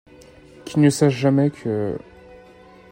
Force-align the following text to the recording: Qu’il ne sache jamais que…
Qu’il 0.65 0.81
ne 0.81 0.89
sache 0.89 1.13
jamais 1.13 1.51
que… 1.51 1.95